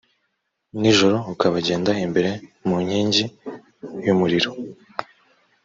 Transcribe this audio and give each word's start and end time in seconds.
nijoro 0.79 1.17
ukabagenda 1.33 1.91
imbere 2.05 2.31
mu 2.67 2.75
nkingi 2.83 3.23
y 4.05 4.07
umuriro 4.13 4.51